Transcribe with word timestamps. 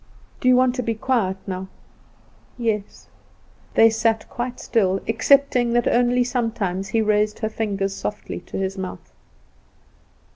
"Do 0.39 0.47
you 0.47 0.55
want 0.55 0.73
to 0.77 0.81
be 0.81 0.95
quiet 0.95 1.37
now?" 1.45 1.67
"Yes." 2.57 3.07
They 3.75 3.91
sat 3.91 4.27
quite 4.31 4.59
still, 4.59 4.99
excepting 5.05 5.73
that 5.73 5.87
only 5.87 6.23
sometimes 6.23 6.87
he 6.87 7.03
raised 7.03 7.37
her 7.37 7.49
fingers 7.49 7.93
softly 7.95 8.39
to 8.47 8.57
his 8.57 8.79
mouth. 8.79 9.13